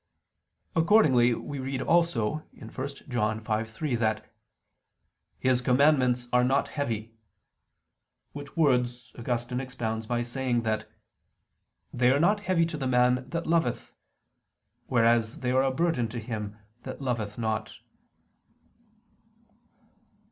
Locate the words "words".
8.57-9.11